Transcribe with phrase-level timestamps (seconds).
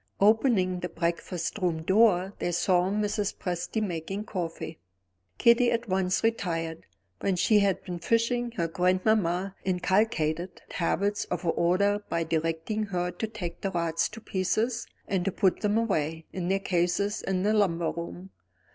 [0.19, 3.35] Opening the breakfast room door they saw Mrs.
[3.37, 4.79] Presty making coffee.
[5.37, 6.87] Kitty at once retired.
[7.19, 13.27] When she had been fishing, her grandmamma inculcated habits of order by directing her to
[13.27, 17.53] take the rods to pieces, and to put them away in their cases in the
[17.53, 18.31] lumber room.